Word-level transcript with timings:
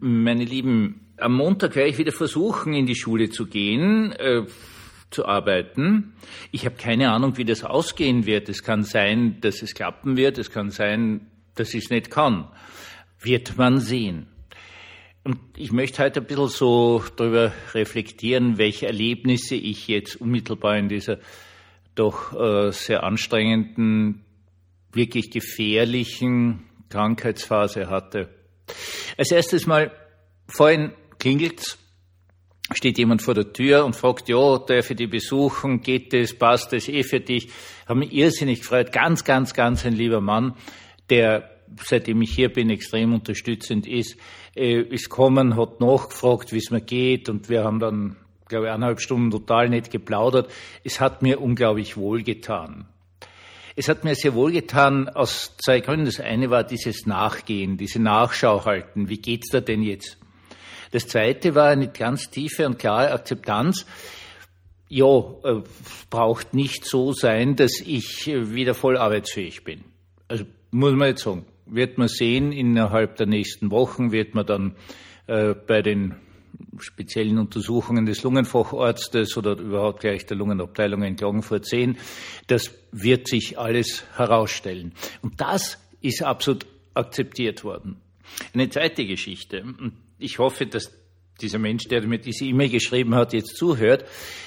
Meine 0.00 0.44
Lieben, 0.44 1.12
am 1.18 1.34
Montag 1.34 1.76
werde 1.76 1.90
ich 1.90 1.98
wieder 1.98 2.12
versuchen, 2.12 2.74
in 2.74 2.86
die 2.86 2.96
Schule 2.96 3.30
zu 3.30 3.46
gehen, 3.46 4.12
äh, 4.12 4.42
zu 5.10 5.26
arbeiten. 5.26 6.14
Ich 6.50 6.66
habe 6.66 6.74
keine 6.76 7.12
Ahnung, 7.12 7.36
wie 7.36 7.44
das 7.44 7.62
ausgehen 7.62 8.26
wird. 8.26 8.48
Es 8.48 8.64
kann 8.64 8.82
sein, 8.82 9.40
dass 9.40 9.62
es 9.62 9.74
klappen 9.74 10.16
wird. 10.16 10.38
Es 10.38 10.50
kann 10.50 10.70
sein, 10.70 11.30
dass 11.54 11.74
ich 11.74 11.84
es 11.84 11.90
nicht 11.90 12.10
kann. 12.10 12.48
Wird 13.20 13.56
man 13.56 13.78
sehen. 13.78 14.26
Und 15.22 15.38
ich 15.56 15.72
möchte 15.72 16.02
heute 16.02 16.20
ein 16.20 16.26
bisschen 16.26 16.48
so 16.48 17.02
darüber 17.16 17.52
reflektieren, 17.72 18.58
welche 18.58 18.86
Erlebnisse 18.86 19.54
ich 19.54 19.88
jetzt 19.88 20.20
unmittelbar 20.20 20.76
in 20.76 20.88
dieser 20.88 21.18
doch 21.94 22.38
äh, 22.38 22.72
sehr 22.72 23.04
anstrengenden, 23.04 24.24
wirklich 24.92 25.30
gefährlichen 25.30 26.64
Krankheitsphase 26.90 27.88
hatte. 27.88 28.28
Als 29.16 29.30
erstes 29.30 29.66
mal, 29.66 29.92
vorhin 30.46 30.92
klingelt's, 31.18 31.78
steht 32.72 32.98
jemand 32.98 33.22
vor 33.22 33.34
der 33.34 33.52
Tür 33.52 33.84
und 33.84 33.94
fragt, 33.94 34.28
ja, 34.28 34.58
darf 34.58 34.90
ich 34.90 34.96
dich 34.96 35.10
besuchen, 35.10 35.82
geht 35.82 36.12
das, 36.12 36.34
passt 36.34 36.72
das 36.72 36.88
eh 36.88 37.02
für 37.02 37.20
dich? 37.20 37.48
Habe 37.86 38.00
mich 38.00 38.12
irrsinnig 38.12 38.60
gefreut, 38.60 38.92
ganz, 38.92 39.24
ganz, 39.24 39.54
ganz 39.54 39.84
ein 39.84 39.92
lieber 39.92 40.20
Mann, 40.20 40.54
der 41.10 41.50
seitdem 41.82 42.22
ich 42.22 42.34
hier 42.34 42.52
bin, 42.52 42.70
extrem 42.70 43.14
unterstützend 43.14 43.86
ist, 43.86 44.16
äh, 44.54 44.80
ist 44.80 45.08
kommen, 45.08 45.56
hat 45.56 45.80
nachgefragt, 45.80 46.52
wie 46.52 46.58
es 46.58 46.70
mir 46.70 46.80
geht 46.80 47.28
und 47.28 47.48
wir 47.48 47.64
haben 47.64 47.80
dann, 47.80 48.16
glaube 48.48 48.66
ich, 48.66 48.72
eineinhalb 48.72 49.00
Stunden 49.00 49.30
total 49.30 49.68
nett 49.68 49.90
geplaudert. 49.90 50.50
Es 50.82 51.00
hat 51.00 51.22
mir 51.22 51.40
unglaublich 51.40 51.96
wohlgetan. 51.96 52.86
Es 53.76 53.88
hat 53.88 54.04
mir 54.04 54.14
sehr 54.14 54.34
wohl 54.34 54.52
getan 54.52 55.08
aus 55.08 55.56
zwei 55.56 55.80
Gründen. 55.80 56.06
Das 56.06 56.20
eine 56.20 56.48
war 56.48 56.62
dieses 56.62 57.06
Nachgehen, 57.06 57.76
diese 57.76 58.00
Nachschau 58.00 58.64
halten. 58.64 59.08
Wie 59.08 59.18
geht's 59.18 59.50
da 59.50 59.60
denn 59.60 59.82
jetzt? 59.82 60.18
Das 60.92 61.08
zweite 61.08 61.56
war 61.56 61.70
eine 61.70 61.88
ganz 61.88 62.30
tiefe 62.30 62.66
und 62.66 62.78
klare 62.78 63.10
Akzeptanz. 63.10 63.84
Ja, 64.88 65.18
äh, 65.42 65.62
braucht 66.08 66.54
nicht 66.54 66.84
so 66.84 67.12
sein, 67.12 67.56
dass 67.56 67.80
ich 67.84 68.26
wieder 68.26 68.74
voll 68.74 68.96
arbeitsfähig 68.96 69.64
bin. 69.64 69.82
Also 70.28 70.44
muss 70.70 70.92
man 70.92 71.08
jetzt 71.08 71.24
sagen, 71.24 71.44
wird 71.66 71.98
man 71.98 72.06
sehen, 72.06 72.52
innerhalb 72.52 73.16
der 73.16 73.26
nächsten 73.26 73.72
Wochen 73.72 74.12
wird 74.12 74.36
man 74.36 74.46
dann 74.46 74.76
äh, 75.26 75.54
bei 75.54 75.82
den 75.82 76.14
speziellen 76.78 77.38
Untersuchungen 77.38 78.06
des 78.06 78.22
Lungenfacharztes 78.22 79.36
oder 79.36 79.58
überhaupt 79.58 80.00
gleich 80.00 80.26
der 80.26 80.36
Lungenabteilung 80.36 81.02
in 81.02 81.16
Klagenfurt 81.16 81.66
sehen. 81.66 81.98
Das 82.46 82.70
wird 82.92 83.28
sich 83.28 83.58
alles 83.58 84.04
herausstellen. 84.16 84.92
Und 85.22 85.40
das 85.40 85.78
ist 86.00 86.22
absolut 86.22 86.66
akzeptiert 86.94 87.64
worden. 87.64 87.96
Eine 88.52 88.68
zweite 88.68 89.06
Geschichte. 89.06 89.64
Ich 90.18 90.38
hoffe, 90.38 90.66
dass 90.66 90.92
dieser 91.40 91.58
Mensch, 91.58 91.84
der 91.84 92.06
mir 92.06 92.18
diese 92.18 92.44
E-Mail 92.44 92.70
geschrieben 92.70 93.14
hat, 93.14 93.32
jetzt 93.32 93.56
zuhört, 93.56 94.04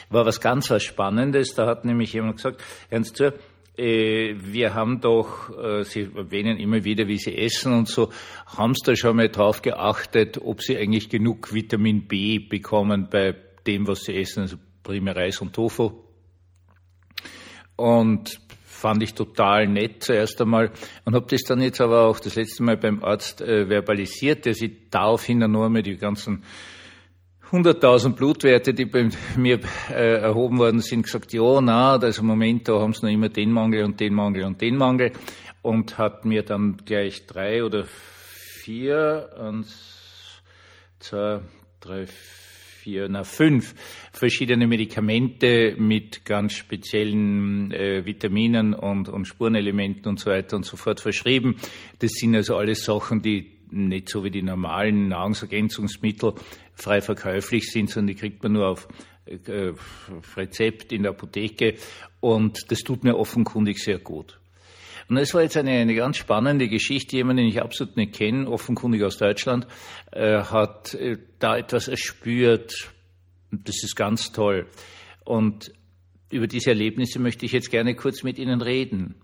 war 0.09 0.25
was 0.25 0.39
ganz 0.39 0.69
was 0.69 0.83
Spannendes. 0.83 1.53
Da 1.53 1.67
hat 1.67 1.85
nämlich 1.85 2.13
jemand 2.13 2.37
gesagt, 2.37 2.63
Ernst, 2.89 3.19
äh, 3.19 3.33
wir 3.77 4.73
haben 4.73 5.01
doch, 5.01 5.55
äh, 5.55 5.83
Sie 5.83 6.09
erwähnen 6.15 6.57
immer 6.57 6.83
wieder, 6.83 7.07
wie 7.07 7.17
Sie 7.17 7.37
essen 7.37 7.73
und 7.73 7.87
so, 7.87 8.11
haben 8.47 8.73
Sie 8.73 8.83
da 8.83 8.95
schon 8.95 9.15
mal 9.15 9.29
drauf 9.29 9.61
geachtet, 9.61 10.39
ob 10.41 10.61
Sie 10.61 10.77
eigentlich 10.77 11.09
genug 11.09 11.53
Vitamin 11.53 12.07
B 12.07 12.39
bekommen 12.39 13.07
bei 13.11 13.35
dem, 13.67 13.87
was 13.87 14.03
Sie 14.03 14.15
essen, 14.15 14.41
also 14.41 14.57
primär 14.81 15.15
Reis 15.15 15.41
und 15.41 15.53
Tofu? 15.53 15.91
Und 17.75 18.39
fand 18.65 19.03
ich 19.03 19.13
total 19.13 19.67
nett 19.67 20.03
zuerst 20.03 20.39
einmal 20.41 20.71
und 21.05 21.15
habe 21.15 21.25
das 21.29 21.43
dann 21.43 21.61
jetzt 21.61 21.81
aber 21.81 22.05
auch 22.05 22.19
das 22.19 22.35
letzte 22.35 22.63
Mal 22.63 22.77
beim 22.77 23.03
Arzt 23.03 23.41
äh, 23.41 23.67
verbalisiert, 23.67 24.45
der 24.45 24.53
sich 24.53 24.89
daraufhin 24.89 25.39
dann 25.39 25.51
nur 25.51 25.65
einmal 25.65 25.83
die 25.83 25.97
ganzen 25.97 26.43
100.000 27.51 28.13
Blutwerte, 28.13 28.73
die 28.73 28.85
bei 28.85 29.09
mir 29.37 29.59
äh, 29.89 30.19
erhoben 30.19 30.57
worden 30.57 30.81
sind, 30.81 31.03
gesagt, 31.03 31.31
ja, 31.31 31.61
na, 31.61 31.95
also 31.95 32.21
im 32.21 32.27
Moment, 32.27 32.67
da 32.67 32.79
haben 32.79 32.93
sie 32.93 33.05
noch 33.05 33.13
immer 33.13 33.29
den 33.29 33.51
Mangel 33.51 33.85
und 33.85 33.99
den 33.99 34.13
Mangel 34.13 34.43
und 34.43 34.59
den 34.61 34.75
Mangel 34.75 35.13
und 35.61 35.97
hat 35.97 36.25
mir 36.25 36.43
dann 36.43 36.77
gleich 36.85 37.25
drei 37.25 37.63
oder 37.63 37.85
vier, 37.85 39.29
eins, 39.39 40.41
zwei, 40.99 41.39
drei, 41.79 42.05
vier, 42.05 43.07
na 43.09 43.23
fünf 43.23 43.75
verschiedene 44.11 44.67
Medikamente 44.67 45.75
mit 45.77 46.25
ganz 46.25 46.53
speziellen 46.53 47.71
äh, 47.71 48.05
Vitaminen 48.05 48.73
und, 48.73 49.07
und 49.07 49.25
Spurenelementen 49.25 50.09
und 50.09 50.19
so 50.19 50.31
weiter 50.31 50.57
und 50.57 50.65
so 50.65 50.75
fort 50.75 50.99
verschrieben. 50.99 51.55
Das 51.99 52.11
sind 52.11 52.35
also 52.35 52.57
alles 52.57 52.83
Sachen, 52.83 53.21
die 53.21 53.56
nicht 53.71 54.09
so 54.09 54.23
wie 54.23 54.31
die 54.31 54.43
normalen 54.43 55.09
Nahrungsergänzungsmittel 55.09 56.33
frei 56.73 57.01
verkäuflich 57.01 57.71
sind, 57.71 57.89
sondern 57.89 58.15
die 58.15 58.19
kriegt 58.19 58.43
man 58.43 58.53
nur 58.53 58.67
auf 58.67 58.87
äh, 59.25 59.73
Rezept 60.35 60.91
in 60.91 61.03
der 61.03 61.11
Apotheke 61.11 61.75
und 62.19 62.71
das 62.71 62.79
tut 62.79 63.03
mir 63.03 63.17
offenkundig 63.17 63.79
sehr 63.83 63.99
gut. 63.99 64.39
Und 65.09 65.17
es 65.17 65.33
war 65.33 65.41
jetzt 65.41 65.55
eine, 65.55 65.71
eine 65.71 65.95
ganz 65.95 66.17
spannende 66.17 66.67
Geschichte. 66.67 67.15
Jemand, 67.15 67.39
den 67.39 67.47
ich 67.47 67.61
absolut 67.61 67.95
nicht 67.95 68.13
kenne, 68.13 68.49
offenkundig 68.49 69.03
aus 69.03 69.17
Deutschland, 69.17 69.65
äh, 70.11 70.41
hat 70.41 70.93
äh, 70.95 71.17
da 71.39 71.57
etwas 71.57 71.87
erspürt. 71.87 72.91
Das 73.51 73.83
ist 73.83 73.95
ganz 73.95 74.33
toll. 74.33 74.67
Und 75.23 75.71
über 76.29 76.47
diese 76.47 76.71
Erlebnisse 76.71 77.19
möchte 77.19 77.45
ich 77.45 77.53
jetzt 77.53 77.71
gerne 77.71 77.95
kurz 77.95 78.23
mit 78.23 78.37
Ihnen 78.37 78.61
reden. 78.61 79.15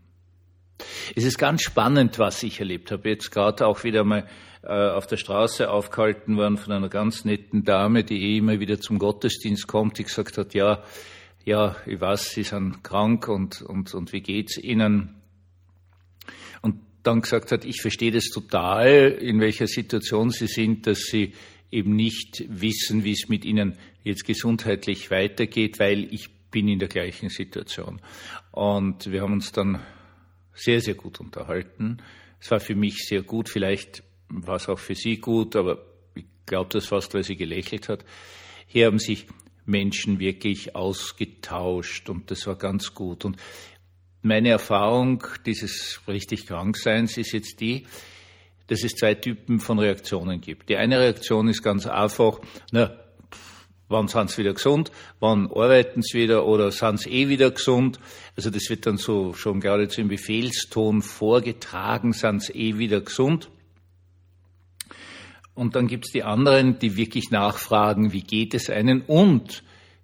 Es 1.16 1.24
ist 1.24 1.38
ganz 1.38 1.62
spannend, 1.62 2.20
was 2.20 2.44
ich 2.44 2.60
erlebt 2.60 2.92
habe. 2.92 3.10
Jetzt 3.10 3.32
gerade 3.32 3.66
auch 3.66 3.84
wieder 3.84 4.04
mal 4.04 4.28
äh, 4.64 4.90
auf 4.90 5.08
der 5.08 5.18
Straße 5.18 5.70
aufgehalten 5.70 6.38
worden 6.38 6.58
von 6.58 6.74
einer 6.74 6.90
ganz 6.90 7.26
netten 7.26 7.64
Dame, 7.64 8.04
die 8.04 8.22
eh 8.22 8.38
immer 8.38 8.60
wieder 8.60 8.80
zum 8.80 9.00
Gottesdienst 9.00 9.68
kommt, 9.68 9.98
die 9.98 10.04
gesagt 10.04 10.38
hat, 10.38 10.54
ja, 10.54 10.84
ja, 11.46 11.76
ich 11.86 12.00
weiß, 12.00 12.32
Sie 12.32 12.44
sind 12.44 12.84
krank 12.84 13.28
und, 13.28 13.62
und, 13.62 13.94
und 13.94 14.14
wie 14.14 14.22
geht's 14.22 14.58
Ihnen? 14.58 15.22
Und 16.62 16.80
dann 17.04 17.22
gesagt 17.22 17.52
hat, 17.52 17.66
ich 17.66 17.82
verstehe 17.82 18.12
das 18.12 18.30
total, 18.30 19.18
in 19.20 19.42
welcher 19.42 19.68
Situation 19.68 20.30
Sie 20.30 20.48
sind, 20.48 20.88
dass 20.88 21.00
Sie 21.00 21.34
eben 21.70 21.96
nicht 21.96 22.46
wissen, 22.48 23.04
wie 23.04 23.12
es 23.12 23.28
mit 23.28 23.44
Ihnen 23.44 23.78
jetzt 24.04 24.26
gesundheitlich 24.26 25.12
weitergeht, 25.12 25.80
weil 25.80 26.08
ich 26.14 26.30
bin 26.52 26.68
in 26.68 26.80
der 26.80 26.88
gleichen 26.88 27.30
Situation. 27.30 28.00
Und 28.52 29.12
wir 29.12 29.22
haben 29.22 29.34
uns 29.34 29.52
dann 29.52 29.82
sehr, 30.54 30.82
sehr 30.82 30.96
gut 30.96 31.20
unterhalten. 31.20 31.98
Es 32.40 32.52
war 32.52 32.60
für 32.60 32.76
mich 32.76 33.06
sehr 33.08 33.22
gut, 33.24 33.50
vielleicht 33.50 34.04
war 34.30 34.56
es 34.56 34.70
auch 34.70 34.80
für 34.80 34.96
Sie 34.96 35.18
gut, 35.18 35.56
aber 35.56 35.86
ich 36.16 36.26
glaube 36.46 36.70
das 36.72 36.88
fast, 36.88 37.14
weil 37.14 37.24
sie 37.24 37.36
gelächelt 37.36 37.90
hat. 37.90 38.04
Hier 38.68 38.88
haben 38.88 39.00
sich 39.00 39.28
Menschen 39.66 40.20
wirklich 40.20 40.76
ausgetauscht 40.76 42.10
und 42.10 42.30
das 42.32 42.46
war 42.48 42.56
ganz 42.56 42.94
gut. 42.94 43.26
Und 43.26 43.38
meine 44.22 44.50
Erfahrung 44.50 45.24
dieses 45.46 46.02
richtig 46.08 46.48
Krankseins 46.48 47.18
ist 47.18 47.32
jetzt 47.32 47.60
die, 47.60 47.86
dass 48.68 48.84
es 48.84 48.96
zwei 48.96 49.16
Typen 49.16 49.60
von 49.60 49.80
Reaktionen 49.80 50.42
gibt. 50.42 50.70
Die 50.70 50.78
eine 50.78 51.00
Reaktion 51.00 51.48
ist 51.50 51.62
ganz 51.62 51.86
einfach, 51.86 52.40
na, 52.72 53.03
wann 53.90 54.08
sind 54.08 54.30
sie 54.30 54.40
wieder 54.40 54.54
gesund, 54.54 54.92
wann 55.20 55.48
arbeiten 55.52 56.02
sie 56.02 56.20
wieder 56.20 56.46
oder 56.46 56.72
sind 56.72 57.00
sie 57.00 57.10
eh 57.12 57.30
wieder 57.30 57.52
gesund. 57.52 58.00
Also 58.36 58.50
das 58.50 58.70
wird 58.70 58.86
dann 58.86 58.98
so 58.98 59.34
schon 59.34 59.60
geradezu 59.60 60.02
im 60.02 60.08
Befehlston 60.08 61.02
vorgetragen, 61.02 62.14
sind 62.14 62.44
sie 62.44 62.54
eh 62.54 62.78
wieder 62.78 63.02
gesund. 63.02 63.50
Und 65.54 65.76
dann 65.76 65.88
gibt's 65.88 66.12
die 66.12 66.24
anderen, 66.24 66.80
die 66.80 66.98
wirklich 66.98 67.30
nachfragen, 67.30 68.12
wie 68.12 68.24
geht 68.24 68.56
es 68.56 68.70
einen 68.70 69.02
und 69.02 69.64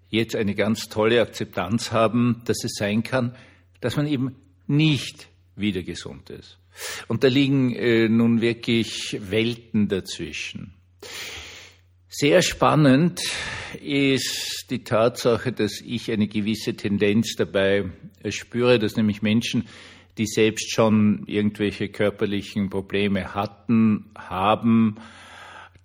jetzt 0.09 0.35
eine 0.35 0.56
ganz 0.56 0.85
tolle 0.85 1.22
Akzeptanz 1.22 1.91
haben, 1.91 2.41
dass 2.46 2.63
es 2.63 2.73
sein 2.75 3.03
kann, 3.03 3.35
dass 3.81 3.96
man 3.96 4.07
eben 4.07 4.35
nicht 4.67 5.28
wieder 5.56 5.81
gesund 5.81 6.29
ist. 6.29 6.59
Und 7.07 7.23
da 7.23 7.28
liegen 7.28 7.73
äh, 7.75 8.07
nun 8.07 8.41
wirklich 8.41 9.17
Welten 9.19 9.88
dazwischen. 9.88 10.75
Sehr 12.11 12.41
spannend 12.41 13.22
ist 13.84 14.66
die 14.72 14.84
Tatsache, 14.84 15.52
dass 15.52 15.79
ich 15.79 16.11
eine 16.11 16.28
gewisse 16.28 16.76
Tendenz 16.76 17.35
dabei 17.35 17.85
spüre, 18.29 18.79
dass 18.79 18.96
nämlich 18.96 19.22
Menschen, 19.22 19.67
die 20.17 20.26
selbst 20.26 20.73
schon 20.73 21.23
irgendwelche 21.28 21.88
körperlichen 21.90 22.72
Probleme 22.72 23.35
hatten, 23.35 24.09
haben, 24.17 24.96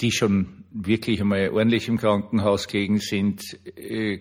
die 0.01 0.13
schon 0.13 0.65
wirklich 0.73 1.21
einmal 1.21 1.51
ordentlich 1.51 1.89
im 1.89 1.99
Krankenhaus 1.99 2.69
gelegen 2.69 3.01
sind, 3.01 3.43
äh, 3.77 4.21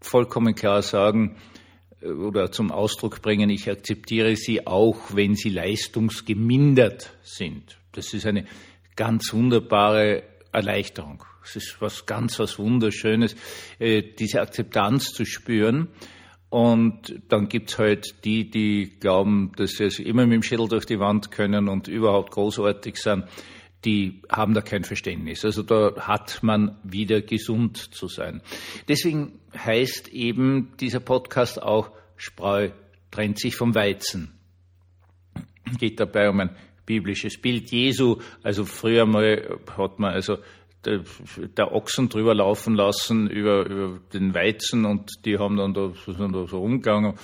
vollkommen 0.00 0.54
klar 0.54 0.80
sagen 0.80 1.36
äh, 2.00 2.06
oder 2.06 2.52
zum 2.52 2.72
Ausdruck 2.72 3.20
bringen, 3.20 3.50
ich 3.50 3.70
akzeptiere 3.70 4.34
sie 4.34 4.66
auch, 4.66 5.14
wenn 5.14 5.34
sie 5.34 5.50
leistungsgemindert 5.50 7.12
sind. 7.22 7.76
Das 7.92 8.14
ist 8.14 8.24
eine 8.24 8.46
ganz 8.96 9.34
wunderbare 9.34 10.22
Erleichterung. 10.52 11.24
Es 11.44 11.56
ist 11.56 11.80
was 11.80 12.06
ganz 12.06 12.38
was 12.38 12.58
Wunderschönes, 12.58 13.36
äh, 13.78 14.02
diese 14.02 14.40
Akzeptanz 14.40 15.12
zu 15.12 15.24
spüren. 15.24 15.88
Und 16.50 17.20
dann 17.28 17.48
gibt's 17.48 17.78
halt 17.78 18.24
die, 18.24 18.48
die 18.48 18.98
glauben, 19.00 19.52
dass 19.56 19.72
sie 19.72 19.84
also 19.84 20.02
immer 20.02 20.24
mit 20.24 20.34
dem 20.34 20.42
Schädel 20.42 20.68
durch 20.68 20.86
die 20.86 20.98
Wand 20.98 21.30
können 21.30 21.68
und 21.68 21.88
überhaupt 21.88 22.30
großartig 22.30 22.96
sind. 22.96 23.24
die 23.84 24.22
haben 24.30 24.54
da 24.54 24.60
kein 24.60 24.82
Verständnis. 24.82 25.44
Also 25.44 25.62
da 25.62 25.94
hat 26.00 26.42
man 26.42 26.78
wieder 26.82 27.20
gesund 27.20 27.76
zu 27.76 28.08
sein. 28.08 28.42
Deswegen 28.88 29.38
heißt 29.56 30.08
eben 30.08 30.72
dieser 30.80 31.00
Podcast 31.00 31.62
auch 31.62 31.92
Spreu 32.16 32.70
trennt 33.10 33.38
sich 33.38 33.54
vom 33.54 33.74
Weizen. 33.74 34.32
Geht 35.78 36.00
dabei 36.00 36.28
um 36.28 36.40
ein 36.40 36.56
biblisches 36.88 37.40
Bild 37.40 37.70
Jesu. 37.70 38.16
Also 38.42 38.64
früher 38.64 39.06
mal 39.06 39.58
hat 39.76 39.98
man 39.98 40.14
also 40.14 40.38
der, 40.84 41.72
Ochsen 41.72 42.08
drüber 42.08 42.34
laufen 42.34 42.74
lassen 42.74 43.28
über, 43.28 43.66
über 43.66 44.00
den 44.12 44.34
Weizen 44.34 44.86
und 44.86 45.10
die 45.24 45.38
haben 45.38 45.56
dann 45.56 45.74
da, 45.74 45.92
sind 46.06 46.32
da 46.32 46.46
so 46.46 46.58
rumgegangen, 46.58 47.14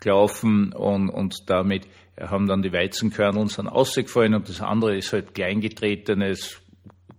gelaufen 0.00 0.72
und, 0.72 1.08
und 1.08 1.48
damit 1.48 1.86
haben 2.20 2.46
dann 2.46 2.62
die 2.62 2.72
Weizenkörnel 2.72 3.48
sind 3.48 3.68
ausgefallen 3.68 4.34
und 4.34 4.48
das 4.48 4.60
andere 4.60 4.96
ist 4.96 5.12
halt 5.12 5.34
kleingetretenes, 5.34 6.60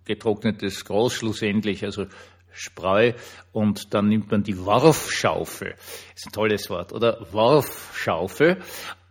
getrocknetes 0.05 0.85
Gras 0.85 1.13
schlussendlich, 1.13 1.83
also 1.83 2.05
Spreu 2.51 3.13
und 3.51 3.93
dann 3.93 4.07
nimmt 4.07 4.31
man 4.31 4.43
die 4.43 4.65
Warfschaufel, 4.65 5.71
das 5.71 6.21
ist 6.21 6.27
ein 6.27 6.31
tolles 6.33 6.69
Wort, 6.69 6.93
oder? 6.93 7.25
Warfschaufel 7.31 8.61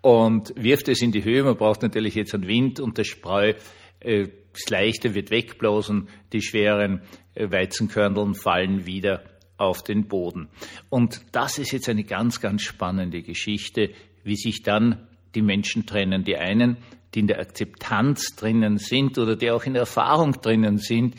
und 0.05 0.53
wirft 0.55 0.89
es 0.89 1.01
in 1.01 1.13
die 1.13 1.25
Höhe. 1.25 1.43
Man 1.43 1.57
braucht 1.57 1.81
natürlich 1.81 2.15
jetzt 2.15 2.35
einen 2.35 2.47
Wind 2.47 2.79
und 2.79 2.99
das 2.99 3.07
Spreu, 3.07 3.55
äh, 4.01 4.29
das 4.53 4.69
Leichte 4.69 5.15
wird 5.15 5.31
wegblasen, 5.31 6.09
die 6.31 6.43
schweren 6.43 7.01
äh, 7.35 7.51
Weizenkörneln 7.51 8.35
fallen 8.35 8.85
wieder 8.85 9.25
auf 9.57 9.83
den 9.83 10.07
Boden. 10.07 10.49
Und 10.91 11.23
das 11.33 11.59
ist 11.59 11.73
jetzt 11.73 11.89
eine 11.89 12.05
ganz, 12.05 12.43
ganz 12.43 12.61
spannende 12.61 13.23
Geschichte, 13.23 13.93
wie 14.25 14.37
sich 14.37 14.63
dann 14.63 15.09
die 15.35 15.41
Menschen 15.41 15.87
trennen. 15.87 16.23
Die 16.23 16.37
einen, 16.37 16.77
die 17.15 17.21
in 17.21 17.27
der 17.27 17.41
Akzeptanz 17.41 18.37
drinnen 18.37 18.77
sind 18.77 19.17
oder 19.17 19.37
die 19.37 19.51
auch 19.51 19.65
in 19.65 19.73
der 19.73 19.83
Erfahrung 19.83 20.33
drinnen 20.33 20.77
sind, 20.77 21.15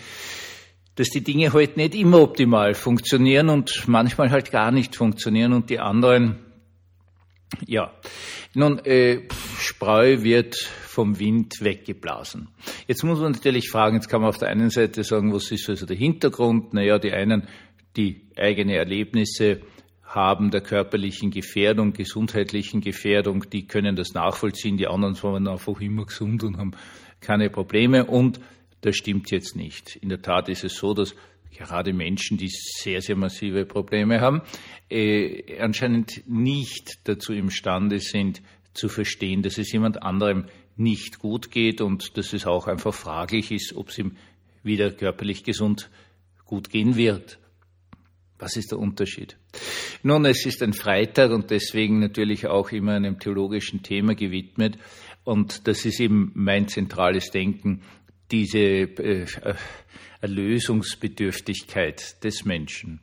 dass 0.94 1.10
die 1.10 1.24
Dinge 1.24 1.54
halt 1.54 1.76
nicht 1.76 1.96
immer 1.96 2.22
optimal 2.22 2.76
funktionieren 2.76 3.50
und 3.50 3.88
manchmal 3.88 4.30
halt 4.30 4.52
gar 4.52 4.72
nicht 4.72 4.96
funktionieren 4.96 5.54
und 5.54 5.72
die 5.72 5.80
anderen, 5.80 6.45
ja. 7.66 7.94
Nun, 8.54 8.80
äh, 8.86 9.22
Spreu 9.60 10.24
wird 10.24 10.56
vom 10.56 11.20
Wind 11.20 11.62
weggeblasen. 11.62 12.50
Jetzt 12.88 13.04
muss 13.04 13.20
man 13.20 13.34
natürlich 13.34 13.70
fragen, 13.70 13.96
jetzt 13.96 14.08
kann 14.08 14.22
man 14.22 14.30
auf 14.30 14.38
der 14.38 14.50
einen 14.50 14.70
Seite 14.70 15.04
sagen, 15.04 15.34
was 15.34 15.52
ist 15.52 15.70
also 15.70 15.86
der 15.86 15.98
Hintergrund? 15.98 16.74
Naja, 16.74 17.00
die 17.00 17.12
einen, 17.12 17.48
die 17.98 18.22
eigene 18.38 18.76
Erlebnisse 18.76 19.62
haben 20.04 20.52
der 20.52 20.62
körperlichen 20.62 21.32
Gefährdung, 21.32 21.92
gesundheitlichen 21.92 22.80
Gefährdung, 22.80 23.50
die 23.50 23.68
können 23.68 23.96
das 23.96 24.14
nachvollziehen, 24.14 24.78
die 24.78 24.88
anderen 24.88 25.22
waren 25.22 25.48
einfach 25.48 25.82
immer 25.82 26.06
gesund 26.06 26.44
und 26.44 26.58
haben 26.58 26.72
keine 27.20 27.50
Probleme 27.50 28.06
und 28.06 28.40
das 28.82 28.96
stimmt 28.96 29.32
jetzt 29.32 29.56
nicht. 29.56 29.96
In 29.98 30.10
der 30.10 30.22
Tat 30.22 30.48
ist 30.48 30.64
es 30.64 30.76
so, 30.76 30.94
dass 30.94 31.16
gerade 31.58 31.94
Menschen, 31.94 32.38
die 32.38 32.50
sehr, 32.50 33.02
sehr 33.02 33.16
massive 33.16 33.66
Probleme 33.66 34.22
haben, 34.22 34.42
äh, 34.90 35.60
anscheinend 35.60 36.24
nicht 36.28 37.00
dazu 37.06 37.34
imstande 37.34 38.00
sind, 38.00 38.42
zu 38.74 38.90
verstehen, 38.90 39.42
dass 39.42 39.58
es 39.58 39.72
jemand 39.72 40.04
anderem 40.04 40.46
nicht 40.76 41.20
gut 41.20 41.52
geht 41.52 41.82
und 41.82 42.18
dass 42.18 42.34
es 42.34 42.46
auch 42.46 42.68
einfach 42.68 42.94
fraglich 42.94 43.52
ist, 43.52 43.76
ob 43.76 43.90
es 43.90 43.98
ihm 43.98 44.18
wieder 44.64 44.92
körperlich 44.92 45.44
gesund 45.44 45.90
gut 46.46 46.70
gehen 46.70 46.96
wird. 46.96 47.40
Was 48.38 48.58
ist 48.58 48.72
der 48.72 48.80
Unterschied? 48.80 49.38
Nun, 50.04 50.26
es 50.26 50.46
ist 50.46 50.62
ein 50.62 50.74
Freitag 50.74 51.32
und 51.32 51.52
deswegen 51.52 52.00
natürlich 52.00 52.48
auch 52.48 52.72
immer 52.72 52.94
einem 52.94 53.18
theologischen 53.18 53.82
Thema 53.82 54.14
gewidmet. 54.14 54.78
Und 55.24 55.68
das 55.68 55.86
ist 55.86 56.02
eben 56.02 56.32
mein 56.36 56.68
zentrales 56.68 57.32
Denken, 57.32 57.82
diese 58.32 58.60
äh, 58.60 59.26
Erlösungsbedürftigkeit 60.26 62.24
des 62.24 62.46
Menschen. 62.46 63.00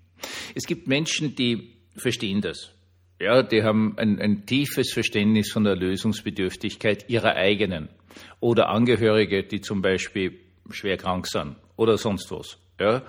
Es 0.54 0.64
gibt 0.64 0.88
Menschen, 0.88 1.34
die 1.34 1.74
verstehen 1.96 2.40
das. 2.40 2.72
Ja, 3.20 3.42
die 3.42 3.62
haben 3.62 3.96
ein, 3.98 4.18
ein 4.18 4.46
tiefes 4.46 4.92
Verständnis 4.92 5.52
von 5.52 5.62
der 5.64 5.74
Erlösungsbedürftigkeit 5.74 7.08
ihrer 7.08 7.36
eigenen. 7.36 7.88
Oder 8.40 8.68
Angehörige, 8.68 9.44
die 9.44 9.60
zum 9.60 9.80
Beispiel 9.80 10.40
schwer 10.70 10.96
krank 10.96 11.28
sind 11.28 11.56
oder 11.76 11.96
sonst 11.96 12.30
was. 12.32 12.58
Ja. 12.80 13.04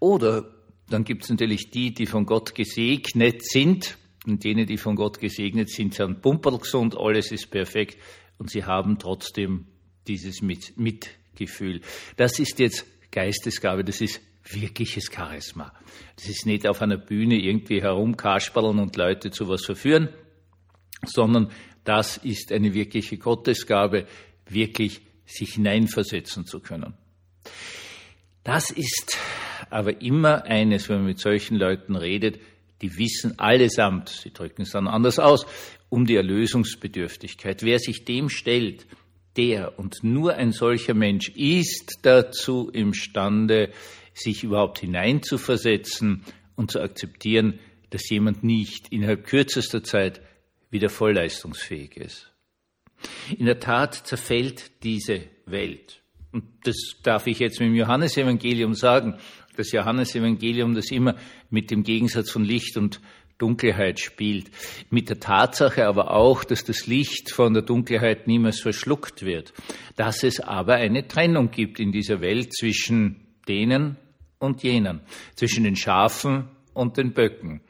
Oder 0.00 0.48
dann 0.88 1.04
gibt 1.04 1.24
es 1.24 1.30
natürlich 1.30 1.70
die, 1.70 1.92
die 1.92 2.06
von 2.06 2.24
Gott 2.24 2.54
gesegnet 2.54 3.44
sind. 3.44 3.98
Und 4.26 4.44
jene, 4.44 4.64
die 4.64 4.78
von 4.78 4.96
Gott 4.96 5.20
gesegnet 5.20 5.70
sind, 5.70 5.94
sind 5.94 6.22
pumperlgesund, 6.22 6.96
alles 6.96 7.30
ist 7.30 7.50
perfekt. 7.50 7.98
Und 8.38 8.50
sie 8.50 8.64
haben 8.64 8.98
trotzdem 8.98 9.66
dieses 10.06 10.40
Mit 10.40 10.78
Mitgefühl. 10.78 11.82
Das 12.16 12.38
ist 12.38 12.58
jetzt 12.58 12.86
Geistesgabe, 13.10 13.84
das 13.84 14.00
ist 14.00 14.20
wirkliches 14.50 15.10
Charisma. 15.12 15.72
Das 16.16 16.28
ist 16.28 16.46
nicht 16.46 16.66
auf 16.66 16.80
einer 16.82 16.96
Bühne 16.96 17.36
irgendwie 17.36 17.82
herumkasperln 17.82 18.78
und 18.78 18.96
Leute 18.96 19.30
zu 19.30 19.48
was 19.48 19.64
verführen, 19.64 20.08
sondern 21.04 21.50
das 21.84 22.16
ist 22.18 22.52
eine 22.52 22.74
wirkliche 22.74 23.18
Gottesgabe, 23.18 24.06
wirklich 24.48 25.00
sich 25.26 25.54
hineinversetzen 25.54 26.46
zu 26.46 26.60
können. 26.60 26.94
Das 28.44 28.70
ist 28.70 29.18
aber 29.70 30.00
immer 30.00 30.44
eines, 30.44 30.88
wenn 30.88 30.98
man 30.98 31.06
mit 31.06 31.18
solchen 31.18 31.56
Leuten 31.56 31.96
redet, 31.96 32.40
die 32.80 32.96
wissen 32.96 33.38
allesamt, 33.38 34.08
sie 34.08 34.32
drücken 34.32 34.62
es 34.62 34.70
dann 34.70 34.86
anders 34.86 35.18
aus, 35.18 35.46
um 35.88 36.06
die 36.06 36.16
Erlösungsbedürftigkeit. 36.16 37.62
Wer 37.62 37.78
sich 37.78 38.04
dem 38.04 38.28
stellt, 38.28 38.86
der 39.36 39.78
und 39.78 40.02
nur 40.02 40.34
ein 40.34 40.52
solcher 40.52 40.94
Mensch 40.94 41.28
ist 41.30 41.98
dazu 42.02 42.70
imstande, 42.70 43.70
sich 44.14 44.42
überhaupt 44.42 44.80
hineinzuversetzen 44.80 46.24
und 46.56 46.70
zu 46.70 46.80
akzeptieren, 46.80 47.60
dass 47.90 48.08
jemand 48.10 48.42
nicht 48.42 48.88
innerhalb 48.92 49.24
kürzester 49.24 49.82
Zeit 49.82 50.20
wieder 50.70 50.90
vollleistungsfähig 50.90 51.96
ist. 51.96 52.32
In 53.36 53.46
der 53.46 53.60
Tat 53.60 53.94
zerfällt 53.94 54.82
diese 54.82 55.22
Welt. 55.46 56.02
Und 56.32 56.44
das 56.64 56.76
darf 57.02 57.26
ich 57.26 57.38
jetzt 57.38 57.60
mit 57.60 57.68
dem 57.68 57.74
Johannesevangelium 57.74 58.74
sagen. 58.74 59.18
Das 59.56 59.72
Johannesevangelium, 59.72 60.74
das 60.74 60.90
immer 60.90 61.16
mit 61.50 61.70
dem 61.70 61.82
Gegensatz 61.82 62.30
von 62.30 62.44
Licht 62.44 62.76
und 62.76 63.00
Dunkelheit 63.38 64.00
spielt. 64.00 64.50
Mit 64.90 65.08
der 65.08 65.20
Tatsache 65.20 65.86
aber 65.86 66.10
auch, 66.12 66.44
dass 66.44 66.64
das 66.64 66.86
Licht 66.86 67.32
von 67.32 67.54
der 67.54 67.62
Dunkelheit 67.62 68.26
niemals 68.26 68.60
verschluckt 68.60 69.22
wird. 69.24 69.52
Dass 69.96 70.24
es 70.24 70.40
aber 70.40 70.74
eine 70.74 71.06
Trennung 71.06 71.50
gibt 71.50 71.80
in 71.80 71.92
dieser 71.92 72.20
Welt 72.20 72.52
zwischen 72.52 73.28
denen 73.48 73.96
und 74.38 74.62
jenen, 74.62 75.00
zwischen 75.34 75.64
den 75.64 75.76
Schafen 75.76 76.48
und 76.74 76.96
den 76.96 77.12
Böcken. 77.12 77.60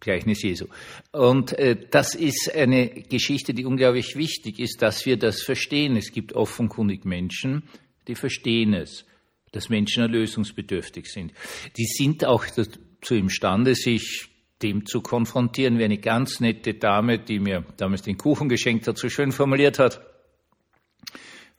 Gleichnis 0.00 0.42
Jesu. 0.42 0.66
Und 1.10 1.58
äh, 1.58 1.76
das 1.90 2.14
ist 2.14 2.54
eine 2.54 2.88
Geschichte, 2.88 3.52
die 3.52 3.64
unglaublich 3.64 4.16
wichtig 4.16 4.60
ist, 4.60 4.80
dass 4.80 5.06
wir 5.06 5.16
das 5.16 5.42
verstehen. 5.42 5.96
Es 5.96 6.12
gibt 6.12 6.34
offenkundig 6.34 7.04
Menschen, 7.04 7.64
die 8.06 8.14
verstehen 8.14 8.74
es, 8.74 9.04
dass 9.50 9.68
Menschen 9.68 10.02
erlösungsbedürftig 10.02 11.06
sind. 11.06 11.32
Die 11.76 11.86
sind 11.86 12.24
auch 12.24 12.44
dazu 12.46 13.14
imstande, 13.14 13.74
sich 13.74 14.27
dem 14.62 14.86
zu 14.86 15.00
konfrontieren, 15.00 15.78
wie 15.78 15.84
eine 15.84 15.98
ganz 15.98 16.40
nette 16.40 16.74
Dame, 16.74 17.18
die 17.18 17.38
mir 17.38 17.64
damals 17.76 18.02
den 18.02 18.18
Kuchen 18.18 18.48
geschenkt 18.48 18.88
hat, 18.88 18.98
so 18.98 19.08
schön 19.08 19.32
formuliert 19.32 19.78
hat. 19.78 20.00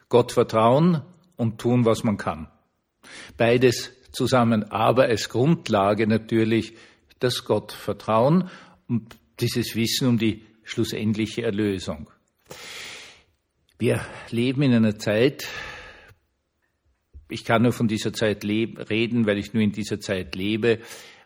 Gott 0.09 0.31
vertrauen 0.31 1.01
und 1.37 1.59
tun, 1.59 1.85
was 1.85 2.03
man 2.03 2.17
kann. 2.17 2.49
Beides 3.37 3.93
zusammen, 4.11 4.63
aber 4.71 5.03
als 5.03 5.29
Grundlage 5.29 6.07
natürlich 6.07 6.73
das 7.19 7.45
Gottvertrauen 7.45 8.49
und 8.87 9.17
dieses 9.39 9.75
Wissen 9.75 10.07
um 10.07 10.17
die 10.17 10.43
schlussendliche 10.63 11.43
Erlösung. 11.43 12.09
Wir 13.77 14.05
leben 14.29 14.61
in 14.61 14.73
einer 14.73 14.97
Zeit, 14.97 15.47
ich 17.29 17.45
kann 17.45 17.61
nur 17.61 17.71
von 17.71 17.87
dieser 17.87 18.11
Zeit 18.11 18.43
reden, 18.43 19.25
weil 19.25 19.37
ich 19.37 19.53
nur 19.53 19.63
in 19.63 19.71
dieser 19.71 19.99
Zeit 19.99 20.35
lebe, 20.35 20.79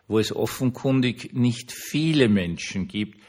wo 0.06 0.18
es 0.18 0.34
offenkundig 0.34 1.32
nicht 1.32 1.72
viele 1.72 2.28
Menschen 2.28 2.88
gibt, 2.88 3.20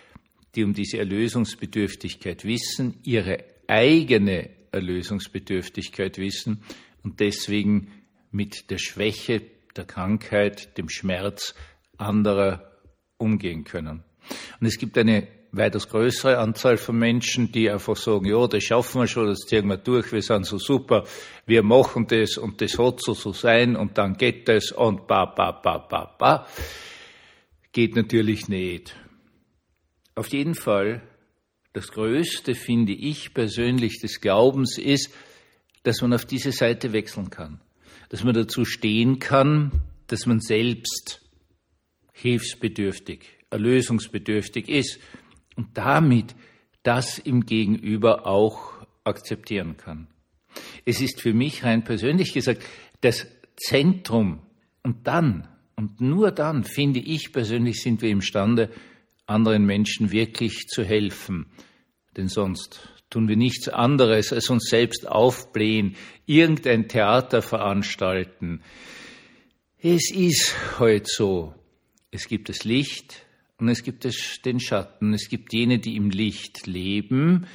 die 0.55 0.63
um 0.63 0.73
diese 0.73 0.97
Erlösungsbedürftigkeit 0.97 2.45
wissen, 2.45 2.99
ihre 3.03 3.43
eigene 3.67 4.49
Erlösungsbedürftigkeit 4.71 6.17
wissen 6.17 6.61
und 7.03 7.19
deswegen 7.19 7.91
mit 8.31 8.69
der 8.69 8.77
Schwäche, 8.77 9.41
der 9.75 9.85
Krankheit, 9.85 10.77
dem 10.77 10.89
Schmerz 10.89 11.55
anderer 11.97 12.71
umgehen 13.17 13.63
können. 13.63 14.03
Und 14.59 14.67
es 14.67 14.77
gibt 14.77 14.97
eine 14.97 15.27
weitaus 15.57 15.87
größere 15.89 16.37
Anzahl 16.37 16.77
von 16.77 16.97
Menschen, 16.97 17.51
die 17.51 17.69
einfach 17.69 17.95
sagen, 17.95 18.25
ja, 18.25 18.47
das 18.47 18.63
schaffen 18.63 19.01
wir 19.01 19.07
schon, 19.07 19.27
das 19.27 19.39
ziehen 19.39 19.67
wir 19.67 19.77
durch, 19.77 20.11
wir 20.11 20.21
sind 20.21 20.45
so 20.45 20.57
super, 20.57 21.05
wir 21.45 21.63
machen 21.63 22.07
das 22.07 22.37
und 22.37 22.61
das 22.61 22.77
hat 22.77 23.01
so 23.01 23.13
so 23.13 23.31
sein 23.31 23.75
und 23.75 23.97
dann 23.97 24.17
geht 24.17 24.47
das 24.47 24.71
und 24.71 25.07
ba, 25.07 25.25
ba, 25.25 25.51
ba, 25.51 25.77
ba, 25.77 26.15
ba. 26.17 26.47
Geht 27.71 27.95
natürlich 27.95 28.47
nicht. 28.47 28.95
Auf 30.15 30.31
jeden 30.31 30.55
Fall, 30.55 31.01
das 31.73 31.89
Größte 31.89 32.55
finde 32.55 32.93
ich 32.93 33.33
persönlich 33.33 33.99
des 33.99 34.21
Glaubens 34.21 34.77
ist, 34.77 35.13
dass 35.83 36.01
man 36.01 36.13
auf 36.13 36.25
diese 36.25 36.51
Seite 36.51 36.93
wechseln 36.93 37.29
kann, 37.29 37.59
dass 38.09 38.23
man 38.23 38.33
dazu 38.33 38.65
stehen 38.65 39.19
kann, 39.19 39.71
dass 40.07 40.25
man 40.25 40.39
selbst 40.39 41.21
hilfsbedürftig, 42.13 43.25
erlösungsbedürftig 43.49 44.69
ist 44.69 44.99
und 45.55 45.77
damit 45.77 46.35
das 46.83 47.19
im 47.19 47.45
Gegenüber 47.45 48.27
auch 48.27 48.73
akzeptieren 49.03 49.77
kann. 49.77 50.07
Es 50.85 51.01
ist 51.01 51.21
für 51.21 51.33
mich 51.33 51.63
rein 51.63 51.83
persönlich 51.83 52.33
gesagt 52.33 52.63
das 53.01 53.27
Zentrum 53.55 54.39
und 54.83 55.07
dann 55.07 55.47
und 55.75 55.99
nur 55.99 56.31
dann, 56.31 56.63
finde 56.63 56.99
ich 56.99 57.33
persönlich, 57.33 57.81
sind 57.81 58.01
wir 58.01 58.09
imstande, 58.09 58.69
anderen 59.25 59.65
Menschen 59.65 60.11
wirklich 60.11 60.67
zu 60.67 60.83
helfen. 60.83 61.47
Denn 62.15 62.29
sonst 62.29 62.87
tun 63.09 63.27
wir 63.27 63.35
nichts 63.35 63.67
anderes, 63.67 64.31
als 64.31 64.49
uns 64.49 64.69
selbst 64.69 65.07
aufblähen, 65.07 65.95
irgendein 66.25 66.87
Theater 66.87 67.41
veranstalten. 67.41 68.61
Es 69.79 70.11
ist 70.11 70.55
heute 70.79 71.05
so. 71.07 71.53
Es 72.11 72.27
gibt 72.27 72.47
das 72.47 72.63
Licht 72.63 73.24
und 73.57 73.69
es 73.69 73.83
gibt 73.83 74.05
den 74.45 74.59
Schatten. 74.59 75.13
Es 75.13 75.29
gibt 75.29 75.53
jene, 75.53 75.79
die 75.79 75.95
im 75.95 76.09
Licht 76.09 76.67
leben, 76.67 77.47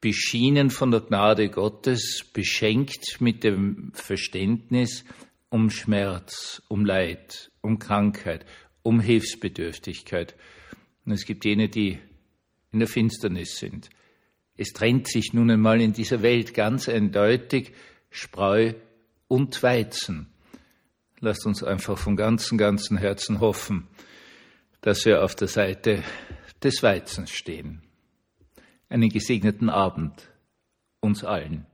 beschienen 0.00 0.70
von 0.70 0.90
der 0.90 1.00
Gnade 1.00 1.48
Gottes, 1.48 2.24
beschenkt 2.32 3.20
mit 3.20 3.42
dem 3.42 3.90
Verständnis 3.94 5.04
um 5.48 5.70
Schmerz, 5.70 6.62
um 6.68 6.84
Leid, 6.84 7.50
um 7.62 7.78
Krankheit, 7.78 8.46
um 8.82 9.00
Hilfsbedürftigkeit. 9.00 10.36
Und 11.04 11.12
es 11.12 11.24
gibt 11.24 11.44
jene, 11.44 11.68
die 11.68 11.98
in 12.72 12.78
der 12.78 12.88
Finsternis 12.88 13.58
sind. 13.58 13.90
Es 14.56 14.72
trennt 14.72 15.08
sich 15.08 15.32
nun 15.32 15.50
einmal 15.50 15.80
in 15.80 15.92
dieser 15.92 16.22
Welt 16.22 16.54
ganz 16.54 16.88
eindeutig 16.88 17.72
Spreu 18.10 18.74
und 19.28 19.62
Weizen. 19.62 20.28
Lasst 21.20 21.46
uns 21.46 21.62
einfach 21.62 21.98
von 21.98 22.16
ganzem, 22.16 22.58
ganzem 22.58 22.96
Herzen 22.98 23.40
hoffen, 23.40 23.88
dass 24.86 25.04
wir 25.04 25.24
auf 25.24 25.34
der 25.34 25.48
Seite 25.48 26.04
des 26.62 26.80
Weizens 26.80 27.32
stehen. 27.32 27.82
Einen 28.88 29.08
gesegneten 29.08 29.68
Abend 29.68 30.30
uns 31.00 31.24
allen. 31.24 31.66